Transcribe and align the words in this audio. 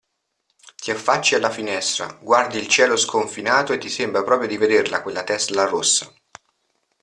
Ti 0.77 0.89
affacci 0.89 1.35
alla 1.35 1.51
finestra, 1.51 2.11
guardi 2.23 2.57
il 2.57 2.67
cielo 2.67 2.95
sconfinato 2.97 3.71
e 3.71 3.77
ti 3.77 3.87
sembra 3.87 4.23
proprio 4.23 4.47
di 4.47 4.57
vederla 4.57 5.03
quella 5.03 5.23
Tesla 5.23 5.65
rossa. 5.67 6.11